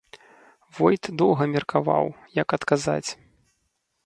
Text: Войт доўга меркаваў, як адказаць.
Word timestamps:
Войт 0.77 1.03
доўга 1.19 1.43
меркаваў, 1.53 2.05
як 2.41 2.47
адказаць. 2.59 3.09